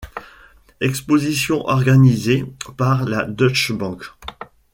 Exposition 0.79 1.61
organisée 1.67 2.43
par 2.75 3.05
la 3.05 3.25
Deutsche 3.25 3.71
Bank. 3.71 4.03